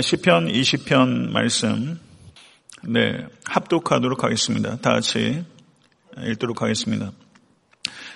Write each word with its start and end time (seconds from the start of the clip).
시편 0.00 0.48
20편 0.48 1.30
말씀 1.30 2.00
네, 2.82 3.26
합독하도록 3.44 4.24
하겠습니다. 4.24 4.76
다 4.78 4.90
같이 4.94 5.44
읽도록 6.26 6.62
하겠습니다. 6.62 7.12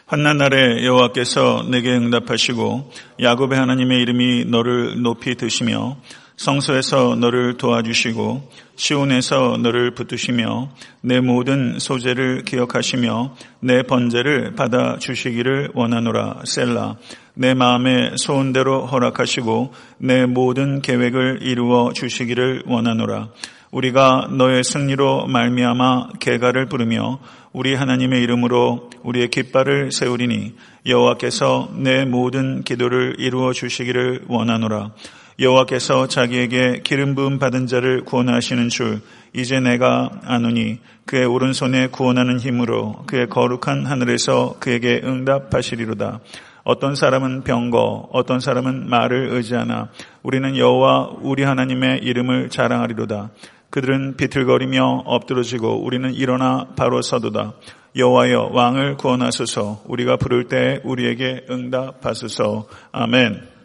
환난 0.06 0.38
날에 0.38 0.84
여호와께서 0.84 1.68
내게 1.70 1.94
응답하시고 1.94 2.90
야곱의 3.22 3.56
하나님의 3.56 4.02
이름이 4.02 4.46
너를 4.46 5.02
높이 5.02 5.36
드시며 5.36 5.98
성소에서 6.38 7.16
너를 7.16 7.56
도와주시고 7.56 8.48
시온에서 8.76 9.58
너를 9.60 9.90
붙드시며 9.90 10.70
내 11.00 11.20
모든 11.20 11.80
소재를 11.80 12.44
기억하시며 12.44 13.34
내 13.60 13.82
번제를 13.82 14.54
받아 14.54 14.98
주시기를 14.98 15.72
원하노라 15.74 16.42
셀라. 16.44 16.96
내 17.34 17.54
마음의 17.54 18.12
소원대로 18.16 18.86
허락하시고 18.86 19.74
내 19.98 20.26
모든 20.26 20.80
계획을 20.80 21.40
이루어 21.42 21.92
주시기를 21.92 22.62
원하노라. 22.66 23.30
우리가 23.72 24.28
너의 24.30 24.62
승리로 24.62 25.26
말미암아 25.26 26.10
개가를 26.20 26.66
부르며 26.66 27.18
우리 27.52 27.74
하나님의 27.74 28.22
이름으로 28.22 28.90
우리의 29.02 29.28
깃발을 29.28 29.90
세우리니 29.90 30.54
여호와께서 30.86 31.72
내 31.74 32.04
모든 32.04 32.62
기도를 32.62 33.16
이루어 33.18 33.52
주시기를 33.52 34.26
원하노라 34.28 34.92
여호와께서 35.40 36.08
자기에게 36.08 36.80
기름 36.82 37.14
부음 37.14 37.38
받은 37.38 37.68
자를 37.68 38.04
구원하시는 38.04 38.68
줄 38.70 39.00
이제 39.32 39.60
내가 39.60 40.10
아노니 40.24 40.80
그의 41.04 41.26
오른손에 41.26 41.88
구원하는 41.88 42.40
힘으로 42.40 43.04
그의 43.06 43.28
거룩한 43.28 43.86
하늘에서 43.86 44.56
그에게 44.58 45.00
응답하시리로다. 45.04 46.18
어떤 46.64 46.96
사람은 46.96 47.44
병거, 47.44 48.08
어떤 48.12 48.40
사람은 48.40 48.90
말을 48.90 49.28
의지하나 49.30 49.90
우리는 50.24 50.56
여호와 50.56 51.18
우리 51.22 51.44
하나님의 51.44 52.00
이름을 52.02 52.50
자랑하리로다. 52.50 53.30
그들은 53.70 54.16
비틀거리며 54.16 55.04
엎드러지고 55.06 55.84
우리는 55.84 56.12
일어나 56.14 56.66
바로 56.74 57.00
서도다. 57.00 57.52
여호와여 57.94 58.50
왕을 58.52 58.96
구원하소서. 58.96 59.84
우리가 59.86 60.16
부를 60.16 60.48
때 60.48 60.80
우리에게 60.84 61.46
응답하소서. 61.48 62.66
아멘. 62.90 63.57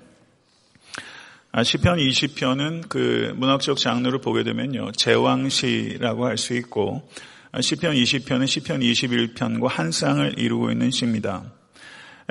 아, 1.56 1.62
시편 1.64 2.00
20편은 2.00 2.90
그 2.90 3.32
문학적 3.38 3.78
장르를 3.78 4.22
보게 4.22 4.42
되면요. 4.42 4.92
제왕시라고 4.94 6.26
할 6.26 6.36
수 6.36 6.56
있고 6.56 7.08
아, 7.52 7.62
시편 7.62 7.94
20편은 7.94 8.48
시편 8.48 8.80
21편과 8.80 9.68
한 9.68 9.92
쌍을 9.92 10.40
이루고 10.40 10.72
있는 10.72 10.90
시입니다. 10.90 11.44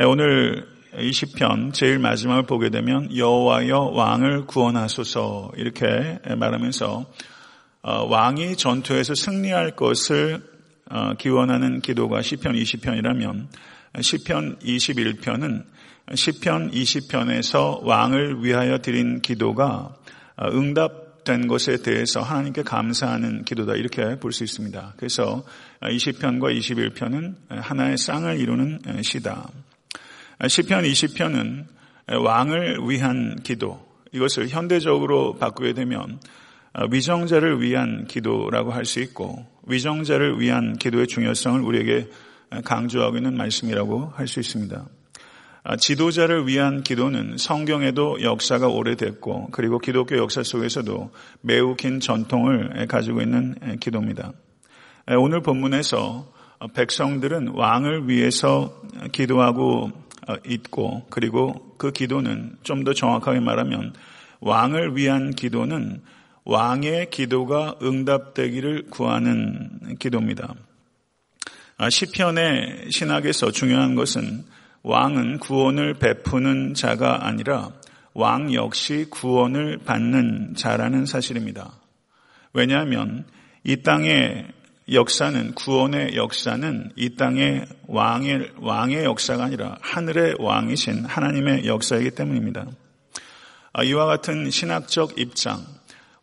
예, 0.01 0.03
오늘 0.03 0.67
20편 0.95 1.73
제일 1.73 2.01
마지막을 2.01 2.47
보게 2.47 2.71
되면 2.71 3.17
여호와여 3.17 3.93
왕을 3.95 4.47
구원하소서 4.47 5.53
이렇게 5.57 6.19
말하면서 6.37 7.07
어, 7.83 8.05
왕이 8.09 8.57
전투에서 8.57 9.15
승리할 9.15 9.77
것을 9.77 10.43
어, 10.91 11.15
기원하는 11.15 11.81
기도가 11.81 12.23
시편 12.23 12.55
20편이라면 12.55 13.47
시편 14.01 14.59
21편은 14.61 15.65
시편 16.15 16.71
20편에서 16.71 17.83
왕을 17.85 18.43
위하여 18.45 18.79
드린 18.79 19.21
기도가 19.21 19.95
응답된 20.41 21.47
것에 21.47 21.83
대해서 21.83 22.21
하나님께 22.23 22.63
감사하는 22.63 23.45
기도다 23.45 23.75
이렇게 23.75 24.19
볼 24.19 24.33
수 24.33 24.45
있습니다. 24.45 24.95
그래서 24.97 25.45
20편과 25.83 26.57
21편은 26.59 27.35
하나의 27.49 27.99
쌍을 27.99 28.41
이루는 28.41 28.81
시다. 29.03 29.49
시편 30.49 30.85
20편은 30.85 31.67
왕을 32.25 32.79
위한 32.89 33.37
기도 33.43 33.87
이것을 34.13 34.49
현대적으로 34.49 35.37
바꾸게 35.37 35.75
되면 35.75 36.19
위정자를 36.91 37.61
위한 37.61 38.07
기도라고 38.07 38.73
할 38.73 38.85
수 38.85 39.01
있고 39.01 39.47
위정자를 39.67 40.41
위한 40.41 40.77
기도의 40.77 41.07
중요성을 41.07 41.61
우리에게 41.61 42.09
강조하고 42.65 43.17
있는 43.17 43.37
말씀이라고 43.37 44.13
할 44.15 44.27
수 44.29 44.41
있습니다. 44.41 44.87
아, 45.65 45.77
지도자를 45.77 46.47
위한 46.49 46.83
기도는 46.83 47.37
성경에도 47.39 48.21
역사가 48.23 48.67
오래됐고 48.69 49.49
그리고 49.53 49.79
기독교 49.79 50.17
역사 50.19 50.43
속에서도 50.43 51.11
매우 51.41 51.77
긴 51.77 52.01
전통을 52.01 52.87
가지고 52.89 53.21
있는 53.23 53.55
기도입니다. 53.79 54.33
오늘 55.19 55.41
본문에서 55.41 56.33
백성들은 56.75 57.49
왕을 57.55 58.09
위해서 58.09 58.83
기도하고 59.13 59.91
어, 60.29 60.35
있고 60.47 61.07
그리고 61.11 61.75
그 61.79 61.91
기도는 61.91 62.57
좀 62.63 62.85
더 62.85 62.93
정확하게 62.93 63.41
말하면 63.41 63.93
왕을 64.41 64.97
위한 64.97 65.31
기도는 65.31 66.01
왕의 66.45 67.11
기도가 67.11 67.77
응답되기를 67.83 68.87
구하는 68.91 69.97
기도입니다. 69.99 70.55
아, 71.83 71.91
시편의 71.91 72.93
신학에서 72.93 73.51
중요한 73.51 73.97
것은 73.97 74.45
왕은 74.85 75.41
구원을 75.41 75.95
베푸는 75.95 76.75
자가 76.75 77.27
아니라 77.27 77.73
왕 78.15 78.55
역시 78.55 79.07
구원을 79.11 79.79
받는 79.79 80.55
자라는 80.55 81.07
사실입니다. 81.07 81.73
왜냐하면 82.53 83.25
이 83.65 83.83
땅의 83.83 84.47
역사는 84.93 85.57
구원의 85.57 86.15
역사는 86.15 86.93
이 86.95 87.17
땅의 87.17 87.67
왕의 87.89 88.53
왕의 88.61 89.03
역사가 89.03 89.43
아니라 89.43 89.77
하늘의 89.81 90.37
왕이신 90.39 91.05
하나님의 91.05 91.67
역사이기 91.67 92.13
때문입니다. 92.13 92.65
아, 93.73 93.83
이와 93.83 94.07
같은 94.07 94.53
신학적 94.53 95.19
입장, 95.19 95.67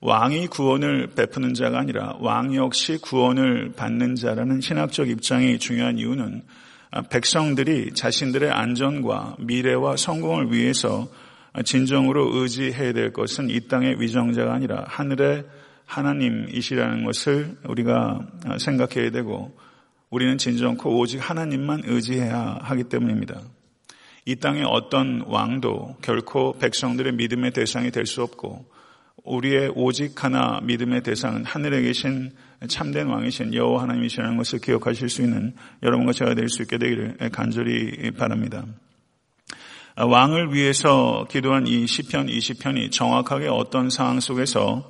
왕이 0.01 0.47
구원을 0.47 1.07
베푸는 1.15 1.53
자가 1.53 1.79
아니라 1.79 2.15
왕 2.19 2.55
역시 2.55 2.97
구원을 3.01 3.73
받는 3.75 4.15
자라는 4.15 4.61
신학적 4.61 5.09
입장이 5.09 5.59
중요한 5.59 5.97
이유는 5.97 6.43
아, 6.91 7.01
백성들이 7.01 7.93
자신들의 7.93 8.49
안전과 8.49 9.35
미래와 9.39 9.97
성공을 9.97 10.53
위해서 10.53 11.07
진정으로 11.65 12.35
의지해야 12.35 12.93
될 12.93 13.11
것은 13.11 13.49
이 13.49 13.67
땅의 13.67 13.99
위정자가 13.99 14.53
아니라 14.53 14.85
하늘의 14.87 15.45
하나님이시라는 15.85 17.03
것을 17.03 17.57
우리가 17.67 18.25
생각해야 18.59 19.09
되고 19.11 19.57
우리는 20.09 20.37
진정코 20.37 20.97
오직 20.97 21.17
하나님만 21.17 21.81
의지해야 21.85 22.59
하기 22.61 22.85
때문입니다. 22.85 23.41
이 24.25 24.35
땅의 24.35 24.63
어떤 24.66 25.23
왕도 25.25 25.97
결코 26.01 26.57
백성들의 26.59 27.13
믿음의 27.13 27.51
대상이 27.51 27.91
될 27.91 28.05
수 28.05 28.21
없고 28.23 28.66
우리의 29.29 29.72
오직 29.75 30.23
하나 30.23 30.59
믿음의 30.63 31.03
대상은 31.03 31.45
하늘에 31.45 31.81
계신 31.81 32.31
참된 32.67 33.07
왕이신 33.07 33.53
여호와 33.53 33.84
하나님이시라는 33.84 34.38
것을 34.38 34.59
기억하실 34.59 35.07
수 35.07 35.22
있는 35.22 35.53
여러분과 35.84 36.13
제가 36.13 36.34
될 36.34 36.50
수 36.50 36.63
있게 36.63 36.79
되기를 36.79 37.17
간절히 37.31 38.12
바랍니다. 38.12 38.66
왕을 39.95 40.53
위해서 40.53 41.28
기도한 41.29 41.67
이 41.67 41.85
시편 41.85 42.28
20편이 42.28 42.91
정확하게 42.91 43.47
어떤 43.50 43.90
상황 43.90 44.19
속에서 44.19 44.90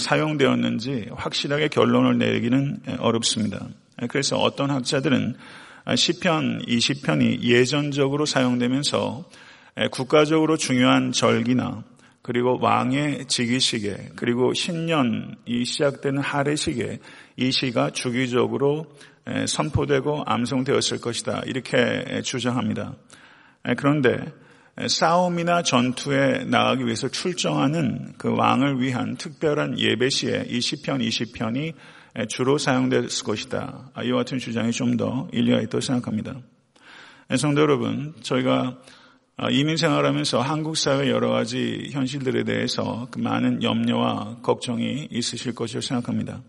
사용되었는지 0.00 1.10
확실하게 1.14 1.68
결론을 1.68 2.18
내기는 2.18 2.80
어렵습니다. 2.98 3.68
그래서 4.08 4.36
어떤 4.38 4.70
학자들은 4.70 5.36
시편 5.94 6.64
20편이 6.66 7.42
예전적으로 7.42 8.26
사용되면서 8.26 9.24
국가적으로 9.92 10.56
중요한 10.56 11.12
절기나 11.12 11.84
그리고 12.28 12.58
왕의 12.60 13.24
즉위식에 13.26 14.10
그리고 14.14 14.52
신년이 14.52 15.64
시작되는 15.64 16.20
하례식에 16.20 16.98
이 17.38 17.50
시가 17.50 17.88
주기적으로 17.88 18.84
선포되고 19.46 20.24
암송되었을 20.26 21.00
것이다. 21.00 21.40
이렇게 21.46 22.20
주장합니다. 22.22 22.96
그런데 23.78 24.18
싸움이나 24.86 25.62
전투에 25.62 26.44
나가기 26.44 26.84
위해서 26.84 27.08
출정하는 27.08 28.12
그 28.18 28.36
왕을 28.36 28.82
위한 28.82 29.16
특별한 29.16 29.78
예배 29.78 30.10
시에 30.10 30.44
이 30.48 30.60
시편 30.60 30.98
20편이 30.98 31.72
주로 32.28 32.58
사용됐을 32.58 33.24
것이다. 33.24 33.92
이와 34.04 34.18
같은 34.18 34.38
주장이 34.38 34.72
좀 34.72 34.98
더 34.98 35.28
일리가 35.32 35.62
있다고 35.62 35.80
생각합니다. 35.80 36.34
성도 37.38 37.62
여러분, 37.62 38.12
저희가 38.20 38.68
어, 38.68 38.97
이민 39.52 39.76
생활하면서 39.76 40.40
한국 40.40 40.76
사회 40.76 41.08
여러 41.10 41.30
가지 41.30 41.90
현실들에 41.92 42.42
대해서 42.42 43.06
그 43.12 43.20
많은 43.20 43.62
염려와 43.62 44.38
걱정이 44.42 45.06
있으실 45.12 45.54
것이라고 45.54 45.80
생각합니다. 45.80 46.42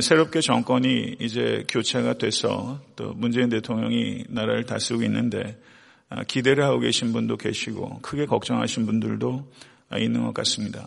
새롭게 0.00 0.40
정권이 0.40 1.16
이제 1.20 1.64
교체가 1.68 2.14
돼서 2.14 2.80
또 2.96 3.12
문재인 3.12 3.50
대통령이 3.50 4.24
나라를 4.30 4.64
다스리고 4.64 5.04
있는데 5.04 5.60
아, 6.08 6.22
기대를 6.22 6.64
하고 6.64 6.80
계신 6.80 7.12
분도 7.12 7.36
계시고 7.36 8.00
크게 8.00 8.26
걱정하신 8.26 8.86
분들도 8.86 9.52
있는 9.98 10.22
것 10.22 10.32
같습니다. 10.34 10.86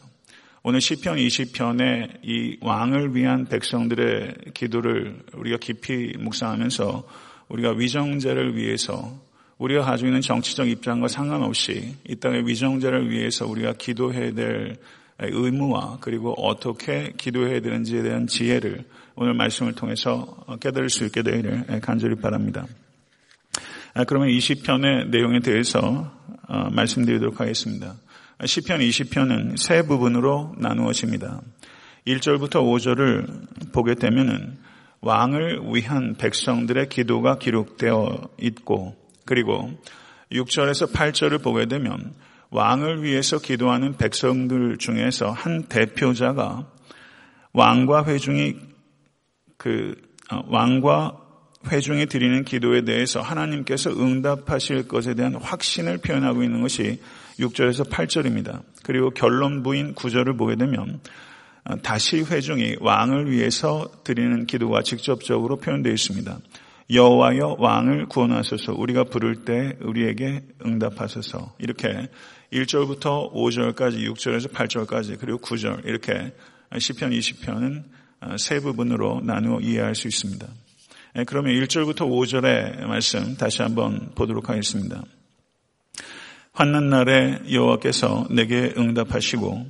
오늘 0.64 0.81
시편 0.81 1.18
20편의 1.18 2.20
이 2.24 2.58
왕을 2.62 3.16
위한 3.16 3.46
백성들의 3.46 4.34
기도를 4.54 5.24
우리가 5.34 5.58
깊이 5.58 6.14
묵상하면서 6.18 7.08
우리가 7.50 7.72
위정자를 7.72 8.58
위해서 8.58 9.29
우리가 9.59 9.83
가지고 9.83 10.07
있는 10.07 10.21
정치적 10.21 10.69
입장과 10.69 11.09
상관없이 11.09 11.95
이 12.07 12.15
땅의 12.15 12.47
위정자를 12.47 13.11
위해서 13.11 13.45
우리가 13.45 13.73
기도해야 13.73 14.33
될 14.33 14.77
의무와 15.19 15.97
그리고 16.00 16.33
어떻게 16.33 17.11
기도해야 17.17 17.59
되는지에 17.59 18.01
대한 18.01 18.25
지혜를 18.25 18.85
오늘 19.15 19.33
말씀을 19.33 19.73
통해서 19.73 20.45
깨달을 20.61 20.89
수 20.89 21.03
있게 21.06 21.23
되기를 21.23 21.81
간절히 21.81 22.15
바랍니다. 22.15 22.65
아, 23.94 24.06
그러면 24.06 24.29
20편의 24.29 25.09
내용에 25.09 25.41
대해서 25.41 26.09
어, 26.47 26.69
말씀드리도록 26.71 27.41
하겠습니다. 27.41 27.95
10편, 28.39 28.79
20편은 28.88 29.57
세 29.57 29.81
부분으로 29.81 30.56
나누어집니다. 30.57 31.41
1절부터 32.07 32.53
5절을 32.63 33.73
보게 33.73 33.95
되면은 33.95 34.57
왕을 35.01 35.63
위한 35.73 36.15
백성들의 36.15 36.88
기도가 36.88 37.38
기록되어 37.38 38.29
있고 38.39 38.95
그리고 39.30 39.72
6절에서 40.31 40.92
8절을 40.92 41.44
보게 41.44 41.68
되면 41.68 42.16
왕을 42.50 43.04
위해서 43.04 43.38
기도하는 43.38 43.96
백성들 43.96 44.78
중에서 44.80 45.30
한 45.30 45.66
대표자가 45.66 46.68
왕과 47.54 48.06
회중이 48.06 48.56
그 49.58 49.94
어, 50.31 50.42
왕과 50.48 51.22
회중이 51.68 52.08
드리는 52.08 52.44
기도에 52.44 52.86
대해서 52.86 53.22
하나님께서 53.22 53.92
응답하실 53.92 54.88
것에 54.88 55.14
대한 55.14 55.36
확신을 55.36 56.00
표현하고 56.00 56.42
있는 56.42 56.62
것이 56.62 57.00
6절에서 57.40 57.88
8절입니다. 57.88 58.64
그리고 58.81 59.12
결론부인 59.12 59.94
9절을 59.94 60.40
보게 60.40 60.56
되면 60.56 61.02
어, 61.66 61.76
다시 61.84 62.24
회중이 62.24 62.78
왕을 62.80 63.30
위해서 63.30 63.92
드리는 64.04 64.48
기도가 64.48 64.81
직접적으로 64.81 65.58
표현되어 65.58 65.94
있습니다. 65.94 66.40
여호와여 66.91 67.57
왕을 67.59 68.07
구원하소서 68.07 68.74
우리가 68.74 69.03
부를 69.03 69.45
때 69.45 69.77
우리에게 69.81 70.41
응답하소서 70.65 71.56
이렇게 71.59 72.09
1절부터 72.51 73.31
5절까지 73.31 74.03
6절에서 74.12 74.51
8절까지 74.51 75.19
그리고 75.19 75.38
9절 75.39 75.86
이렇게 75.86 76.33
10편 76.71 77.15
20편은 77.18 77.83
어, 78.21 78.38
세 78.38 78.59
부분으로 78.59 79.21
나누어 79.24 79.59
이해할 79.62 79.95
수 79.95 80.07
있습니다. 80.07 80.47
예, 81.18 81.24
그러면 81.25 81.53
1절부터 81.53 82.00
5절의 82.00 82.86
말씀 82.86 83.35
다시 83.38 83.62
한번 83.62 84.12
보도록 84.15 84.50
하겠습니다. 84.50 85.03
환난 86.53 86.89
날에 86.89 87.39
여호와께서 87.51 88.27
내게 88.31 88.74
응답하시고 88.75 89.65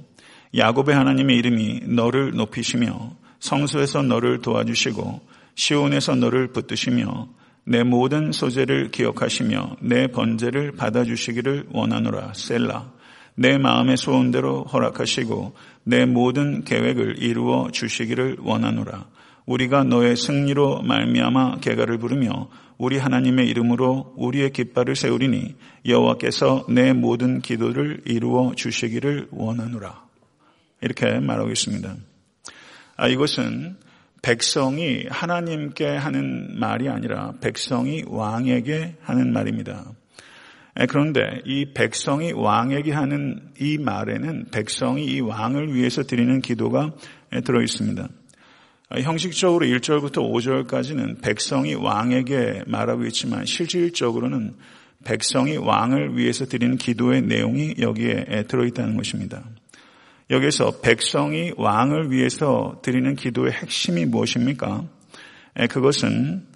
야곱의 0.56 0.96
하나님의 0.96 1.38
이름이 1.38 1.82
너를 1.88 2.32
높이시며 2.32 3.12
성소에서 3.40 4.04
너를 4.04 4.42
도와주시고 4.42 5.22
시온에서 5.60 6.16
너를 6.16 6.54
붙드시며 6.54 7.28
내 7.66 7.84
모든 7.84 8.32
소재를 8.32 8.92
기억하시며 8.92 9.76
내 9.82 10.08
번제를 10.08 10.72
받아주시기를 10.72 11.66
원하노라. 11.74 12.32
셀라 12.34 12.94
내 13.36 13.58
마음의 13.58 13.98
소원대로 13.98 14.64
허락하시고 14.64 15.56
내 15.84 16.06
모든 16.06 16.64
계획을 16.64 17.22
이루어 17.22 17.72
주시기를 17.72 18.38
원하노라. 18.40 19.08
우리가 19.46 19.84
너의 19.84 20.16
승리로 20.16 20.84
말미암아 20.84 21.60
개가를 21.60 21.98
부르며 21.98 22.50
우리 22.78 22.98
하나님의 22.98 23.50
이름으로 23.50 24.14
우리의 24.16 24.54
깃발을 24.54 24.96
세우리니 24.96 25.56
여호와께서 25.86 26.68
내 26.70 26.94
모든 26.94 27.42
기도를 27.42 28.04
이루어 28.06 28.54
주시기를 28.56 29.28
원하노라. 29.32 30.06
이렇게 30.82 31.20
말하고 31.20 31.52
있습니다. 31.52 31.96
아, 32.96 33.08
이것은 33.10 33.76
백성이 34.22 35.06
하나님께 35.10 35.86
하는 35.86 36.60
말이 36.60 36.90
아니라 36.90 37.34
백성이 37.42 38.04
왕에게 38.08 38.98
하는 39.02 39.34
말입니다. 39.34 39.86
그런데 40.88 41.42
이 41.46 41.74
백성이 41.74 42.32
왕에게 42.32 42.92
하는 42.92 43.42
이 43.60 43.78
말에는 43.78 44.46
백성이 44.52 45.06
이 45.06 45.20
왕을 45.20 45.74
위해서 45.74 46.04
드리는 46.04 46.42
기도가 46.42 46.92
들어 47.44 47.62
있습니다. 47.62 48.08
형식적으로 49.04 49.66
1절부터 49.66 50.18
5절까지는 50.18 51.22
백성이 51.22 51.76
왕에게 51.76 52.64
말하고 52.66 53.06
있지만 53.06 53.46
실질적으로는 53.46 54.56
백성이 55.04 55.58
왕을 55.58 56.18
위해서 56.18 56.46
드리는 56.46 56.78
기도의 56.78 57.22
내용이 57.22 57.76
여기에 57.80 58.46
들어 58.48 58.66
있다는 58.66 58.98
것입니다. 58.98 59.44
여기서 60.30 60.82
백성이 60.82 61.52
왕을 61.58 62.12
위해서 62.12 62.80
드리는 62.84 63.16
기도의 63.16 63.52
핵심이 63.52 64.06
무엇입니까? 64.06 64.84
그것은 65.70 66.48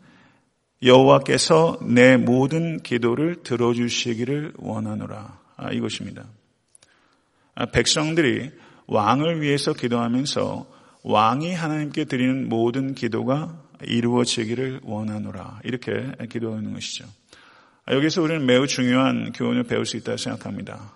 여호와께서 0.84 1.80
내 1.82 2.18
모든 2.18 2.84
기도를 2.84 3.42
들어주시기를 3.44 4.54
원하노라. 4.58 5.40
아, 5.56 5.72
이것입니다. 5.72 6.26
아, 7.56 7.66
백성들이 7.68 8.52
왕을 8.88 9.42
위해서 9.42 9.74
기도하면서 9.74 10.70
왕이 11.04 11.54
하나님께 11.54 12.06
드리는 12.06 12.50
모든 12.50 12.94
기도가 12.94 13.60
이루어지기를 13.82 14.82
원하노라. 14.84 15.62
이렇게 15.64 16.12
기도하는 16.30 16.74
것이죠. 16.74 17.06
아, 17.86 17.94
여기서 17.94 18.22
우리는 18.22 18.46
매우 18.46 18.68
중요한 18.68 19.32
교훈을 19.32 19.64
배울 19.64 19.86
수 19.86 19.98
있다고 19.98 20.18
생각합니다. 20.18 20.94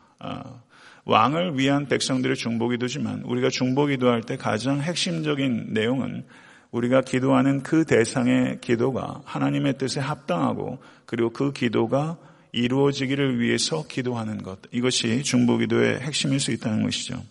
왕을 1.07 1.57
위한 1.57 1.87
백성들의 1.87 2.35
중보기도지만 2.35 3.21
우리가 3.23 3.49
중보기도할 3.49 4.23
때 4.23 4.35
가장 4.35 4.81
핵심적인 4.81 5.67
내용은 5.69 6.25
우리가 6.71 6.99
기도하는 6.99 7.63
그 7.63 7.85
대상의 7.85 8.59
기도가 8.59 9.21
하나님의 9.23 9.77
뜻에 9.77 10.01
합당하고 10.01 10.79
그리고 11.05 11.31
그 11.31 11.53
기도가 11.53 12.17
이루어지기를 12.51 13.39
위해서 13.39 13.87
기도하는 13.87 14.43
것. 14.43 14.59
이것이 14.71 15.23
중보기도의 15.23 16.01
핵심일 16.01 16.41
수 16.41 16.51
있다는 16.51 16.83
것이죠. 16.83 17.23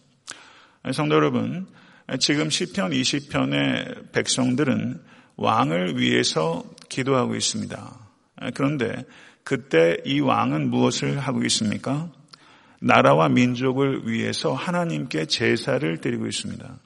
성도 0.95 1.17
여러분, 1.17 1.67
지금 2.19 2.49
10편, 2.49 2.99
20편의 2.99 4.11
백성들은 4.13 5.03
왕을 5.37 6.01
위해서 6.01 6.65
기도하고 6.89 7.35
있습니다. 7.35 7.99
그런데 8.55 9.05
그때 9.45 9.99
이 10.07 10.21
왕은 10.21 10.71
무엇을 10.71 11.19
하고 11.19 11.45
있습니까? 11.45 12.11
나라와 12.81 13.29
민족을 13.29 14.09
위해서 14.09 14.53
하나님께 14.53 15.27
제사를 15.27 15.99
드리고 15.99 16.27
있습니다. 16.27 16.79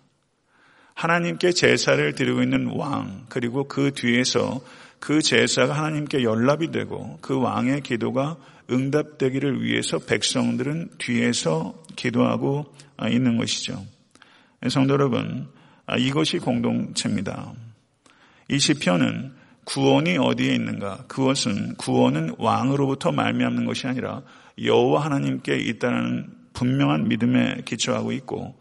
하나님께 0.94 1.52
제사를 1.52 2.14
드리고 2.14 2.42
있는 2.42 2.72
왕, 2.76 3.24
그리고 3.28 3.66
그 3.66 3.92
뒤에서 3.92 4.60
그 4.98 5.22
제사가 5.22 5.72
하나님께 5.72 6.22
연락이 6.22 6.70
되고 6.70 7.18
그 7.22 7.40
왕의 7.40 7.80
기도가 7.80 8.36
응답되기를 8.70 9.62
위해서 9.64 9.98
백성들은 9.98 10.90
뒤에서 10.98 11.74
기도하고 11.96 12.66
있는 13.10 13.38
것이죠. 13.38 13.82
성도 14.68 14.94
여러분, 14.94 15.48
이것이 15.98 16.38
공동체입니다. 16.38 17.52
이 18.48 18.58
시편은 18.58 19.32
구원이 19.64 20.18
어디에 20.18 20.54
있는가? 20.54 21.04
그것은 21.08 21.76
구원은 21.76 22.34
왕으로부터 22.38 23.10
말미암는 23.10 23.64
것이 23.64 23.86
아니라 23.86 24.22
여호와 24.62 25.04
하나님께 25.04 25.56
있다는 25.56 26.28
분명한 26.52 27.08
믿음에 27.08 27.62
기초하고 27.64 28.12
있고 28.12 28.58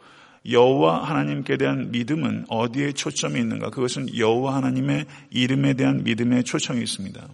여호와 0.50 1.04
하나님께 1.04 1.58
대한 1.58 1.92
믿음은 1.92 2.46
어디에 2.48 2.94
초점이 2.94 3.40
있는가? 3.40 3.70
그것은 3.70 4.18
여호와 4.18 4.56
하나님의 4.56 5.06
이름에 5.32 5.74
대한 5.74 6.04
믿음에 6.04 6.44
초점이 6.44 6.82
있습니다. 6.82 7.28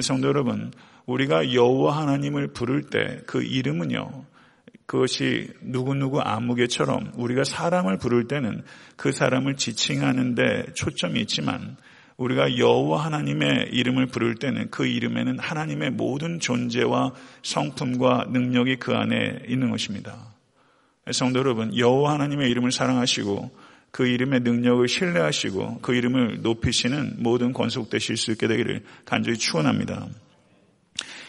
성도 0.00 0.28
여러분, 0.28 0.72
우리가 1.06 1.52
여호와 1.52 1.98
하나님을 1.98 2.52
부를 2.52 2.84
때 2.84 3.22
그 3.26 3.42
이름은요. 3.42 4.24
그것이 4.86 5.48
누구누구 5.62 6.20
아무개처럼 6.20 7.12
우리가 7.16 7.44
사람을 7.44 7.98
부를 7.98 8.28
때는 8.28 8.62
그 8.96 9.12
사람을 9.12 9.56
지칭하는데 9.56 10.74
초점이 10.74 11.20
있지만 11.20 11.76
우리가 12.16 12.58
여호와 12.58 13.04
하나님의 13.04 13.70
이름을 13.72 14.06
부를 14.06 14.34
때는 14.34 14.70
그 14.70 14.86
이름에는 14.86 15.38
하나님의 15.38 15.90
모든 15.90 16.40
존재와 16.40 17.12
성품과 17.42 18.28
능력이 18.30 18.76
그 18.76 18.94
안에 18.94 19.42
있는 19.48 19.70
것입니다. 19.70 20.16
성도 21.10 21.40
여러분, 21.40 21.76
여호와 21.76 22.14
하나님의 22.14 22.50
이름을 22.50 22.70
사랑하시고 22.70 23.50
그 23.90 24.06
이름의 24.06 24.40
능력을 24.40 24.86
신뢰하시고 24.88 25.80
그 25.82 25.94
이름을 25.94 26.40
높이시는 26.42 27.16
모든 27.18 27.52
권속되실 27.52 28.16
수 28.16 28.32
있게 28.32 28.46
되기를 28.46 28.82
간절히 29.04 29.36
축원합니다. 29.36 30.06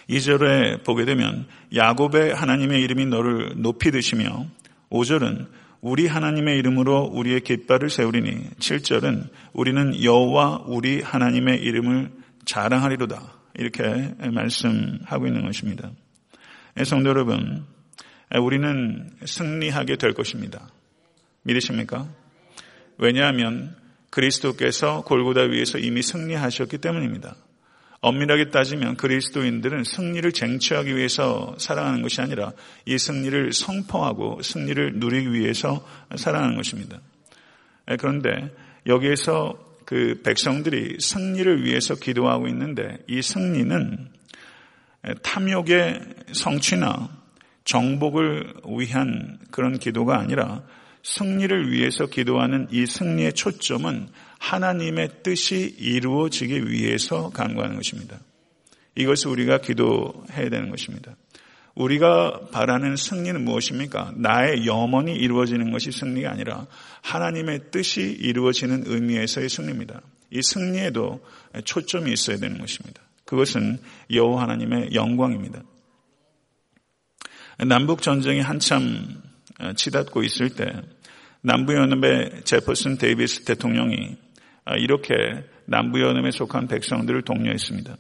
2절에 0.10 0.84
보게 0.84 1.06
되면 1.06 1.48
야곱의 1.74 2.34
하나님의 2.34 2.82
이름이 2.82 3.06
너를 3.08 3.54
높이 3.58 3.92
드시며 3.92 4.46
5절은 4.90 5.48
우리 5.84 6.08
하나님의 6.08 6.58
이름으로 6.60 7.10
우리의 7.12 7.42
깃발을 7.42 7.90
세우리니 7.90 8.52
7절은 8.52 9.28
우리는 9.52 10.02
여호와 10.02 10.64
우리 10.66 11.02
하나님의 11.02 11.62
이름을 11.62 12.10
자랑하리로다. 12.46 13.22
이렇게 13.56 13.84
말씀하고 14.32 15.28
있는 15.28 15.44
것입니다. 15.44 15.92
예, 16.80 16.86
성도 16.86 17.10
여러분, 17.10 17.66
우리는 18.34 19.10
승리하게 19.26 19.98
될 19.98 20.14
것입니다. 20.14 20.70
믿으십니까? 21.42 22.08
왜냐하면 22.98 23.76
그리스도께서 24.10 25.02
골고다 25.02 25.42
위에서 25.42 25.80
이미 25.80 26.02
승리하셨기 26.02 26.78
때문입니다. 26.78 27.36
엄밀하게 28.04 28.50
따지면 28.50 28.98
그리스도인들은 28.98 29.86
승리를 29.86 30.30
쟁취하기 30.34 30.94
위해서 30.94 31.56
살아가는 31.58 32.02
것이 32.02 32.20
아니라 32.20 32.52
이 32.86 32.98
승리를 32.98 33.54
성포하고 33.54 34.42
승리를 34.42 34.96
누리기 34.96 35.32
위해서 35.32 35.88
살아가는 36.14 36.58
것입니다. 36.58 37.00
그런데 37.98 38.54
여기에서 38.88 39.58
그 39.86 40.22
백성들이 40.22 40.98
승리를 41.00 41.64
위해서 41.64 41.96
기도하고 41.96 42.50
있는데 42.50 42.98
이 43.08 43.22
승리는 43.22 44.10
탐욕의 45.22 46.02
성취나 46.34 47.10
정복을 47.64 48.54
위한 48.78 49.40
그런 49.50 49.80
기도가 49.80 50.20
아니라 50.20 50.62
승리를 51.04 51.72
위해서 51.72 52.06
기도하는 52.06 52.68
이 52.72 52.86
승리의 52.86 53.34
초점은 53.34 54.08
하나님의 54.40 55.24
뜻이 55.24 55.76
이루어지기 55.78 56.70
위해서 56.70 57.30
간구하는 57.30 57.76
것입니다. 57.76 58.20
이것을 58.96 59.32
우리가 59.32 59.60
기도해야 59.60 60.50
되는 60.50 60.70
것입니다. 60.70 61.16
우리가 61.76 62.50
바라는 62.52 62.96
승리는 62.96 63.44
무엇입니까? 63.44 64.14
나의 64.16 64.66
염원이 64.66 65.16
이루어지는 65.16 65.72
것이 65.72 65.92
승리가 65.92 66.30
아니라 66.30 66.68
하나님의 67.02 67.72
뜻이 67.72 68.02
이루어지는 68.02 68.84
의미에서의 68.86 69.50
승리입니다. 69.50 70.02
이 70.30 70.42
승리에도 70.42 71.26
초점이 71.66 72.12
있어야 72.12 72.38
되는 72.38 72.60
것입니다. 72.60 73.02
그것은 73.26 73.80
여호와 74.12 74.44
하나님의 74.44 74.94
영광입니다. 74.94 75.64
남북 77.68 78.02
전쟁이 78.02 78.40
한참 78.40 79.22
치닫고 79.76 80.24
있을 80.24 80.50
때 80.50 80.72
남부연합의 81.42 82.42
제퍼슨 82.46 82.98
데이비스 82.98 83.44
대통령이 83.44 84.18
이렇게 84.80 85.14
남부연합에 85.66 86.32
속한 86.32 86.68
백성들을 86.68 87.24
독려했습니다. 87.24 87.98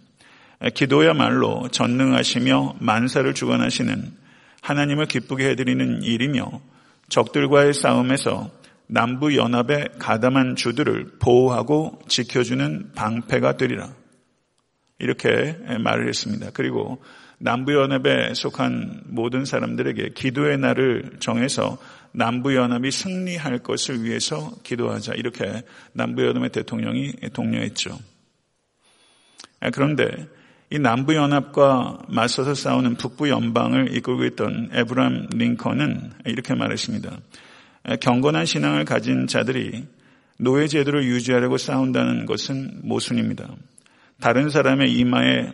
기도야말로 0.74 1.68
전능하시며 1.70 2.78
만사를 2.80 3.34
주관하시는 3.34 4.14
하나님을 4.62 5.08
기쁘게 5.08 5.50
해드리는 5.50 6.04
일이며 6.04 6.62
적들과의 7.10 7.74
싸움에서 7.74 8.50
남부연합의 8.88 9.90
가담한 10.00 10.56
주들을 10.56 11.18
보호하고 11.20 12.00
지켜주는 12.08 12.94
방패가 12.96 13.58
되리라. 13.58 13.94
이렇게 15.00 15.58
말을 15.84 16.08
했습니다. 16.08 16.52
그리고 16.54 17.04
남부연합에 17.44 18.34
속한 18.36 19.02
모든 19.08 19.44
사람들에게 19.44 20.12
기도의 20.16 20.58
날을 20.60 21.18
정해서 21.20 21.78
남부연합이 22.14 22.90
승리할 22.90 23.60
것을 23.60 24.02
위해서 24.04 24.54
기도하자. 24.64 25.16
이렇게 25.16 25.64
남부연합의 25.92 26.52
대통령이 26.52 27.12
독려했죠. 27.34 28.00
그런데 29.74 30.08
이 30.70 30.80
남부연합과 30.80 32.04
맞서서 32.08 32.54
싸우는 32.54 32.96
북부연방을 32.96 33.94
이끌고 33.98 34.24
있던 34.26 34.70
에브람 34.72 35.28
링컨은 35.34 36.14
이렇게 36.26 36.56
말했습니다. 36.56 37.18
경건한 38.00 38.46
신앙을 38.46 38.86
가진 38.86 39.28
자들이 39.28 39.86
노예제도를 40.40 41.04
유지하려고 41.04 41.58
싸운다는 41.58 42.26
것은 42.26 42.80
모순입니다. 42.84 43.50
다른 44.22 44.50
사람의 44.50 44.94
이마에 44.94 45.52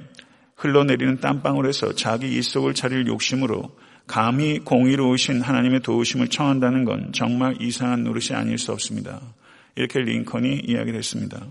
흘러내리는 0.59 1.21
땀방울에서 1.21 1.95
자기 1.95 2.37
이속을 2.37 2.73
차릴 2.73 3.07
욕심으로 3.07 3.77
감히 4.07 4.59
공의로우신 4.59 5.41
하나님의 5.41 5.79
도우심을 5.81 6.27
청한다는 6.27 6.83
건 6.83 7.11
정말 7.13 7.55
이상한 7.61 8.03
노릇이 8.03 8.33
아닐 8.33 8.57
수 8.57 8.71
없습니다. 8.73 9.21
이렇게 9.75 9.99
링컨이 9.99 10.63
이야기를 10.65 10.97
했습니다. 10.97 11.41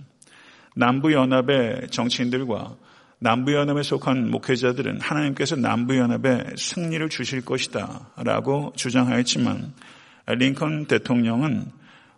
남부연합의 0.76 1.88
정치인들과 1.90 2.76
남부연합에 3.20 3.82
속한 3.82 4.30
목회자들은 4.30 5.00
하나님께서 5.00 5.56
남부연합에 5.56 6.56
승리를 6.56 7.08
주실 7.08 7.44
것이다 7.44 8.10
라고 8.18 8.72
주장하였지만 8.76 9.72
링컨 10.26 10.86
대통령은 10.86 11.66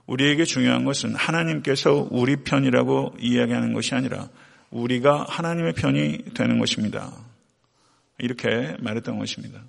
우리에게 0.06 0.44
중요한 0.44 0.84
것은 0.84 1.14
하나님께서 1.14 2.08
우리 2.10 2.36
편이라고 2.36 3.14
이야기하는 3.20 3.72
것이 3.74 3.94
아니라 3.94 4.28
우리가 4.70 5.26
하나님의 5.28 5.72
편이 5.74 6.34
되는 6.34 6.58
것입니다. 6.58 7.12
이렇게 8.18 8.76
말했던 8.80 9.18
것입니다. 9.18 9.62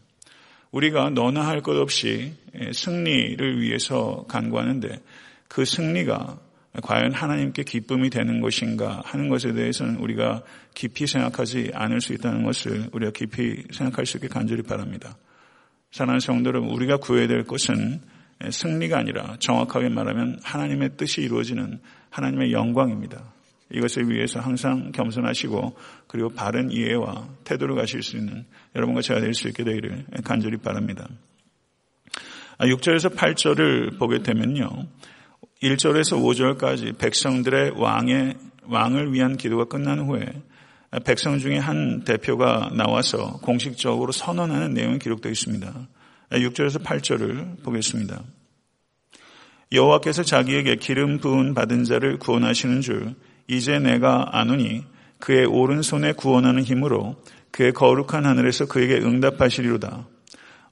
우리가 0.72 1.10
너나 1.10 1.46
할 1.48 1.62
것 1.62 1.76
없이 1.78 2.34
승리를 2.74 3.62
위해서 3.62 4.26
간구하는데 4.28 5.02
그 5.48 5.66
승리가 5.66 6.40
과연 6.82 7.12
하나님께 7.12 7.64
기쁨이 7.64 8.10
되는 8.10 8.40
것인가 8.40 9.02
하는 9.04 9.28
것에 9.28 9.52
대해서는 9.52 9.98
우리가 9.98 10.44
깊이 10.74 11.06
생각하지 11.06 11.72
않을 11.74 12.00
수 12.00 12.14
있다는 12.14 12.44
것을 12.44 12.88
우리가 12.94 13.12
깊이 13.12 13.64
생각할 13.74 14.06
수 14.06 14.18
있게 14.18 14.30
간절히 14.30 14.62
바랍니다. 14.62 15.18
사랑하는 15.92 16.22
성도들 16.22 16.62
우리가 16.62 16.98
구해야 16.98 17.28
될 17.28 17.44
것은 17.44 18.00
승리가 18.50 18.98
아니라 18.98 19.36
정확하게 19.40 19.90
말하면 19.90 20.40
하나님의 20.44 20.92
뜻이 20.96 21.22
이루어지는 21.22 21.82
하나님의 22.10 22.54
영광입니다. 22.54 23.22
이것을 23.74 24.10
위해서 24.10 24.40
항상 24.40 24.92
겸손하시고 24.92 25.78
그리고 26.08 26.30
바른 26.30 26.72
이해와 26.72 27.28
태도를 27.44 27.76
가실 27.76 28.04
수 28.04 28.18
있는 28.18 28.46
여러분과 28.76 29.02
제가 29.02 29.20
될 29.20 29.34
수 29.34 29.48
있게 29.48 29.64
되기를 29.64 30.06
간절히 30.24 30.58
바랍니다. 30.58 31.08
6절에서 32.60 33.14
아, 33.14 33.16
8절을 33.16 33.98
보게 33.98 34.22
되면요. 34.22 34.68
1절에서 35.64 36.22
5절까지 36.22 36.98
백성들의 36.98 37.74
왕의 37.76 38.36
왕을 38.66 39.14
위한 39.14 39.38
기도가 39.38 39.66
끝난 39.66 40.00
후에 40.00 40.26
백성 41.06 41.40
중에 41.40 41.58
한 41.58 42.04
대표가 42.04 42.70
나와서 42.74 43.40
공식적으로 43.42 44.12
선언하는 44.12 44.74
내용이 44.74 45.00
기록되어 45.00 45.32
있습니다. 45.32 45.74
6절에서 46.32 46.84
8절을 46.84 47.64
보겠습니다. 47.64 48.22
여호와께서 49.72 50.24
자기에게 50.24 50.76
기름 50.76 51.18
부은 51.18 51.54
받은 51.54 51.86
자를 51.86 52.18
구원하시는 52.18 52.82
줄 52.82 53.16
이제 53.52 53.80
내가 53.80 54.30
아노니 54.32 54.86
그의 55.20 55.46
오른손에 55.46 56.14
구원하는 56.14 56.64
힘으로 56.64 57.22
그의 57.52 57.74
거룩한 57.74 58.26
하늘에서 58.26 58.66
그에게 58.66 58.96
응답하시리로다. 58.96 60.08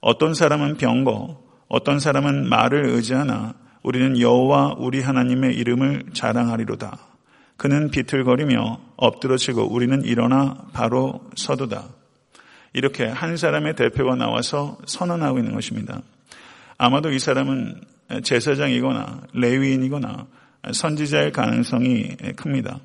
어떤 0.00 0.32
사람은 0.32 0.78
병거, 0.78 1.42
어떤 1.68 2.00
사람은 2.00 2.48
말을 2.48 2.86
의지하나 2.86 3.52
우리는 3.82 4.18
여호와 4.18 4.76
우리 4.78 5.02
하나님의 5.02 5.54
이름을 5.56 6.04
자랑하리로다. 6.14 6.98
그는 7.58 7.90
비틀거리며 7.90 8.80
엎드러지고 8.96 9.70
우리는 9.70 10.02
일어나 10.02 10.56
바로 10.72 11.20
서도다. 11.36 11.84
이렇게 12.72 13.04
한 13.04 13.36
사람의 13.36 13.76
대표가 13.76 14.14
나와서 14.14 14.78
선언하고 14.86 15.38
있는 15.38 15.52
것입니다. 15.52 16.00
아마도 16.78 17.10
이 17.10 17.18
사람은 17.18 17.78
제사장이거나 18.22 19.20
레위인이거나 19.34 20.26
선지자일 20.72 21.32
가능성이 21.32 22.16
큽니다. 22.36 22.80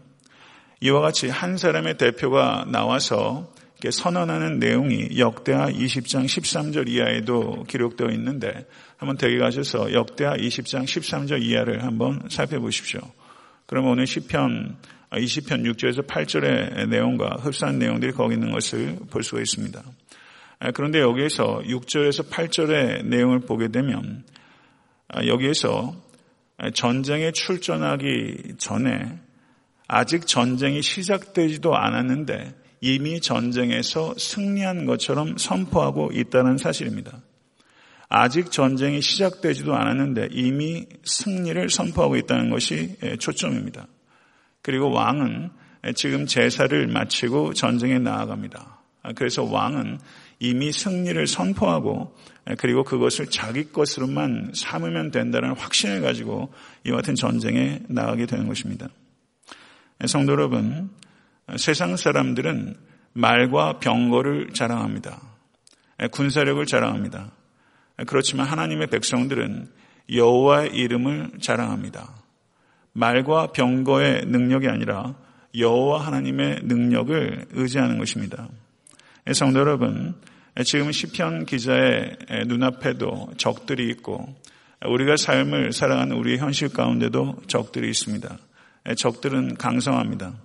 이와 0.82 1.02
같이 1.02 1.30
한 1.30 1.58
사람의 1.58 1.98
대표가 1.98 2.66
나와서 2.68 3.54
선언하는 3.88 4.58
내용이 4.60 5.20
역대하 5.20 5.70
20장 5.70 6.26
13절 6.26 6.90
이하에도 6.90 7.66
기록되어 7.68 8.10
있는데 8.12 8.66
한번 8.98 9.18
대기 9.18 9.38
가셔서 9.38 9.94
역대하 9.94 10.36
20장 10.36 10.86
13절 10.86 11.44
이하를 11.44 11.84
한번 11.84 12.22
살펴보십시오. 12.30 13.02
그러면 13.68 13.92
오늘 13.92 14.06
10편 14.06 14.76
20편 15.12 15.72
6절에서 15.72 16.08
8절의 16.08 16.90
내용과 16.90 17.38
흡사한 17.42 17.78
내용들이 17.78 18.12
거기 18.14 18.34
있는 18.34 18.52
것을 18.52 18.98
볼 19.12 19.24
수가 19.24 19.42
있습니다. 19.42 19.84
그런데 20.74 21.00
여기에서 21.00 21.62
6절에서 21.64 22.30
8절의 22.30 23.06
내용을 23.06 23.42
보게 23.42 23.68
되면 23.68 24.24
여기에서 25.28 25.94
전쟁에 26.74 27.32
출전하기 27.32 28.56
전에 28.58 29.20
아직 29.88 30.26
전쟁이 30.26 30.82
시작되지도 30.82 31.76
않았는데 31.76 32.56
이미 32.82 33.20
전쟁에서 33.20 34.16
승리한 34.18 34.86
것처럼 34.86 35.38
선포하고 35.38 36.12
있다는 36.14 36.58
사실입니다. 36.58 37.22
아직 38.08 38.52
전쟁이 38.52 39.02
시작되지도 39.02 39.76
않았는데 39.76 40.30
이미 40.32 40.86
승리를 41.04 41.70
선포하고 41.70 42.16
있다는 42.18 42.50
것이 42.50 42.98
초점입니다. 43.20 43.88
그리고 44.62 44.92
왕은 44.92 45.52
지금 45.96 46.26
제사를 46.26 46.88
마치고 46.88 47.54
전쟁에 47.54 48.00
나아갑니다. 48.00 48.82
그래서 49.16 49.44
왕은 49.44 50.00
이미 50.40 50.72
승리를 50.72 51.28
선포하고 51.28 52.16
그리고 52.58 52.84
그것을 52.84 53.28
자기 53.28 53.72
것으로만 53.72 54.52
삼으면 54.54 55.12
된다는 55.12 55.56
확신을 55.56 56.02
가지고 56.02 56.54
이와 56.86 56.98
같은 56.98 57.16
전쟁에 57.16 57.82
나가게 57.88 58.26
되는 58.26 58.48
것입니다. 58.48 58.88
성도 60.06 60.34
여러분, 60.34 60.90
세상 61.58 61.96
사람들은 61.96 62.76
말과 63.14 63.80
병거를 63.80 64.52
자랑합니다. 64.54 65.22
군사력을 66.12 66.64
자랑합니다. 66.66 67.32
그렇지만 68.06 68.46
하나님의 68.48 68.88
백성들은 68.88 69.70
여호와의 70.14 70.76
이름을 70.76 71.32
자랑합니다. 71.42 72.14
말과 72.92 73.48
병거의 73.48 74.26
능력이 74.26 74.68
아니라 74.68 75.16
여호와 75.58 76.06
하나님의 76.06 76.62
능력을 76.64 77.48
의지하는 77.52 77.98
것입니다. 77.98 78.50
성도 79.34 79.60
여러분, 79.60 80.14
지금 80.66 80.92
시편 80.92 81.48
기자의 81.48 82.16
눈앞에도 82.46 83.34
적들이 83.38 83.90
있고 83.90 84.36
우리가 84.86 85.18
삶을 85.18 85.74
살아가는 85.74 86.16
우리의 86.16 86.38
현실 86.38 86.70
가운데도 86.70 87.42
적들이 87.48 87.90
있습니다. 87.90 88.38
적들은 88.96 89.56
강성합니다. 89.56 90.36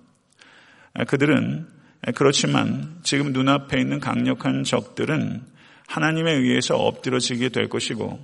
그들은 1.07 1.67
그렇지만 2.15 2.97
지금 3.03 3.33
눈앞에 3.33 3.79
있는 3.79 3.99
강력한 3.99 4.63
적들은 4.63 5.43
하나님에 5.87 6.33
의해서 6.33 6.75
엎드려지게 6.75 7.49
될 7.49 7.69
것이고 7.69 8.19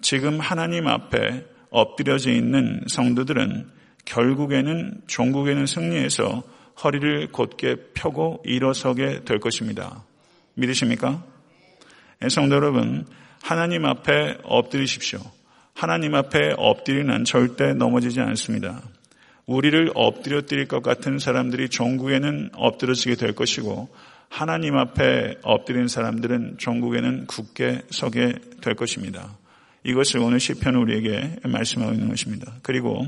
지금 0.00 0.40
하나님 0.40 0.88
앞에 0.88 1.44
엎드려져 1.70 2.32
있는 2.32 2.82
성도들은 2.88 3.70
결국에는 4.06 5.02
종국에는 5.06 5.66
승리해서 5.66 6.42
허리를 6.82 7.28
곧게 7.32 7.76
펴고 7.94 8.42
일어서게 8.44 9.22
될 9.24 9.38
것입니다. 9.38 10.04
믿으십니까? 10.54 11.24
성도 12.28 12.56
여러분, 12.56 13.06
하나님 13.42 13.84
앞에 13.84 14.38
엎드리십시오. 14.42 15.20
하나님 15.74 16.14
앞에 16.14 16.54
엎드리는 16.56 17.24
절대 17.24 17.74
넘어지지 17.74 18.20
않습니다. 18.20 18.82
우리를 19.46 19.90
엎드려 19.94 20.42
드릴 20.42 20.66
것 20.66 20.82
같은 20.82 21.18
사람들이 21.18 21.68
종국에는 21.68 22.50
엎드려지게 22.54 23.16
될 23.16 23.34
것이고 23.34 23.88
하나님 24.30 24.76
앞에 24.76 25.36
엎드린 25.42 25.86
사람들은 25.88 26.56
종국에는 26.58 27.26
굳게 27.26 27.82
서게 27.90 28.34
될 28.62 28.74
것입니다. 28.74 29.36
이것을 29.84 30.20
오늘 30.20 30.40
시편 30.40 30.74
우리에게 30.76 31.36
말씀하고 31.44 31.92
있는 31.92 32.08
것입니다. 32.08 32.54
그리고 32.62 33.06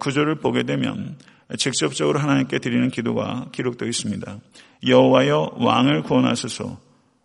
구절을 0.00 0.36
보게 0.36 0.62
되면 0.62 1.16
직접적으로 1.56 2.18
하나님께 2.18 2.58
드리는 2.58 2.90
기도가 2.90 3.48
기록되어 3.52 3.88
있습니다. 3.88 4.38
여호와여 4.86 5.54
왕을 5.56 6.02
구원하소서 6.02 6.78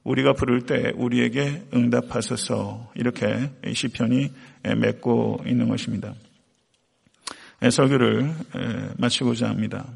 우리가 0.03 0.34
부를 0.34 0.62
때 0.65 0.94
우리에게 0.96 1.63
응답하소서 1.74 2.92
이렇게 2.96 3.51
시편이 3.74 4.32
맺고 4.77 5.44
있는 5.46 5.68
것입니다. 5.68 6.13
설교를 7.70 8.34
마치고자 8.98 9.50
합니다. 9.50 9.88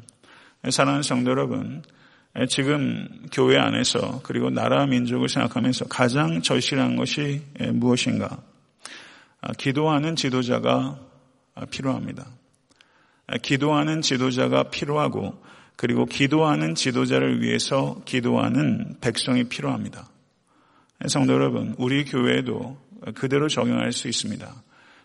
사랑하는 0.70 1.02
성도 1.02 1.30
여러분, 1.30 1.82
지금 2.48 3.08
교회 3.32 3.58
안에서 3.58 4.20
그리고 4.22 4.50
나라 4.50 4.86
민족을 4.86 5.28
생각하면서 5.28 5.86
가장 5.86 6.42
절실한 6.42 6.96
것이 6.96 7.42
무엇인가? 7.72 8.42
아, 9.40 9.52
기도하는 9.52 10.16
지도자가 10.16 10.98
필요합니다. 11.70 12.26
기도하는 13.42 14.00
지도자가 14.00 14.64
필요하고 14.64 15.34
그리고 15.76 16.06
기도하는 16.06 16.74
지도자를 16.74 17.42
위해서 17.42 18.00
기도하는 18.04 18.96
백성이 19.00 19.44
필요합니다. 19.44 20.08
성도 21.06 21.34
여러분, 21.34 21.74
우리 21.78 22.04
교회에도 22.04 22.76
그대로 23.14 23.48
적용할 23.48 23.92
수 23.92 24.08
있습니다. 24.08 24.52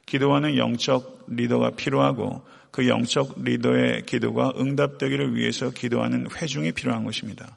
기도하는 0.05 0.57
영적 0.57 1.25
리더가 1.27 1.71
필요하고 1.71 2.41
그 2.71 2.87
영적 2.87 3.43
리더의 3.43 4.03
기도가 4.07 4.53
응답되기를 4.57 5.35
위해서 5.35 5.69
기도하는 5.69 6.27
회중이 6.35 6.71
필요한 6.71 7.03
것입니다. 7.03 7.55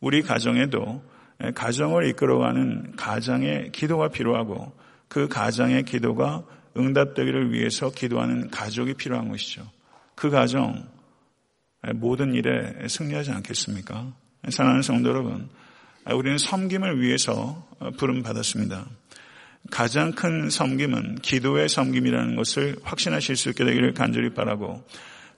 우리 0.00 0.22
가정에도 0.22 1.02
가정을 1.54 2.08
이끌어가는 2.08 2.96
가장의 2.96 3.70
기도가 3.70 4.08
필요하고 4.08 4.72
그 5.06 5.28
가장의 5.28 5.84
기도가 5.84 6.44
응답되기를 6.76 7.52
위해서 7.52 7.90
기도하는 7.90 8.50
가족이 8.50 8.94
필요한 8.94 9.28
것이죠. 9.28 9.62
그 10.18 10.30
가정 10.30 10.84
모든 11.94 12.34
일에 12.34 12.88
승리하지 12.88 13.30
않겠습니까? 13.30 14.12
사랑하는 14.48 14.82
성도 14.82 15.10
여러분, 15.10 15.48
우리는 16.12 16.38
섬김을 16.38 17.00
위해서 17.00 17.68
부름 17.98 18.24
받았습니다. 18.24 18.84
가장 19.70 20.10
큰 20.10 20.50
섬김은 20.50 21.20
기도의 21.22 21.68
섬김이라는 21.68 22.34
것을 22.34 22.78
확신하실 22.82 23.36
수 23.36 23.50
있게 23.50 23.64
되기를 23.64 23.94
간절히 23.94 24.34
바라고 24.34 24.84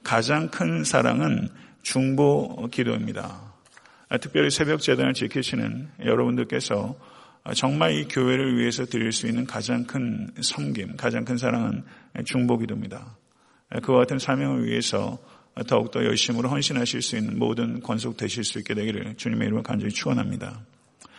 가장 0.02 0.49
큰 0.49 0.82
사랑은 0.82 1.50
중보 1.82 2.66
기도입니다. 2.73 3.52
특별히 4.23 4.50
새벽 4.50 4.80
재단을 4.80 5.12
지키시는 5.12 5.90
여러분들께서 6.06 6.97
정말 7.54 7.93
이 7.97 8.08
교회를 8.08 8.56
위해서 8.56 8.86
드릴 8.86 9.12
수 9.12 9.26
있는 9.26 9.45
가장 9.45 9.84
큰 9.84 10.30
섬김, 10.40 10.97
가장 10.97 11.26
큰 11.26 11.36
사랑은 11.36 11.84
중보 12.25 12.56
기도입니다. 12.56 13.20
그와 13.83 13.99
같은 14.00 14.19
사명을 14.19 14.67
위해서 14.67 15.19
더욱더 15.67 16.04
열심으로 16.04 16.49
헌신하실 16.49 17.02
수 17.02 17.17
있는 17.17 17.39
모든 17.39 17.80
권속 17.80 18.17
되실 18.17 18.45
수 18.45 18.59
있게 18.59 18.75
되기를 18.75 19.17
주님의 19.17 19.47
이름으로 19.47 19.63
간절히 19.63 19.93
축원합니다. 19.93 20.65